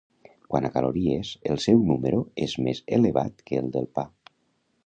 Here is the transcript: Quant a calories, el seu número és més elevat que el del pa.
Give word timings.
Quant 0.53 0.65
a 0.69 0.71
calories, 0.77 1.33
el 1.55 1.61
seu 1.67 1.83
número 1.91 2.23
és 2.49 2.57
més 2.69 2.83
elevat 2.99 3.49
que 3.51 3.65
el 3.65 3.73
del 3.77 3.91
pa. 4.01 4.09